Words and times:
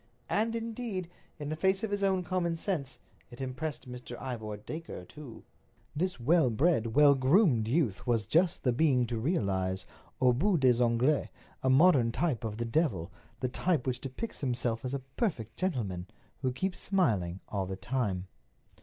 And, 0.29 0.55
indeed, 0.55 1.11
in 1.37 1.49
the 1.49 1.55
face 1.55 1.83
of 1.83 1.91
his 1.91 2.01
own 2.01 2.23
common 2.23 2.55
sense, 2.55 2.97
it 3.29 3.39
impressed 3.39 3.87
Mr. 3.87 4.19
Ivor 4.19 4.57
Dacre 4.57 5.05
too. 5.05 5.43
This 5.95 6.19
well 6.19 6.49
bred, 6.49 6.95
well 6.95 7.13
groomed 7.13 7.67
youth 7.67 8.07
was 8.07 8.25
just 8.25 8.63
the 8.63 8.73
being 8.73 9.05
to 9.05 9.19
realize—aux 9.19 10.33
bouts 10.33 10.59
des 10.61 10.81
ongles—a 10.83 11.69
modern 11.69 12.11
type 12.11 12.43
of 12.43 12.57
the 12.57 12.65
devil, 12.65 13.11
the 13.41 13.47
type 13.47 13.85
which 13.85 14.01
depicts 14.01 14.41
him 14.41 14.53
as 14.53 14.95
a 14.95 14.99
perfect 15.17 15.55
gentleman, 15.55 16.07
who 16.41 16.51
keeps 16.51 16.79
smiling 16.79 17.39
all 17.47 17.67
the 17.67 17.75
time. 17.75 18.25